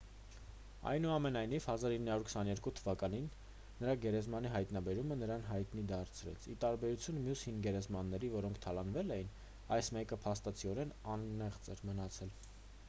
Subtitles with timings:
[0.91, 3.09] այնուամենայնիվ 1922 թ
[3.81, 9.29] նրա գերեզմանի հայտնաբերումը նրան հայտնի դարձրեց ի տարբերություն մյուս հին գերեզմանների որոնք թալանվել էին
[9.77, 12.33] այս մեկը փաստացիորեն անեղծ էր մնացել